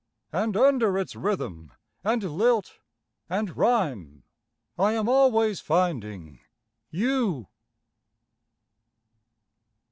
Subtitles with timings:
[0.33, 2.79] And under its rhythm, and lilt,
[3.29, 4.23] and rhyme,
[4.75, 6.39] I am always finding—you.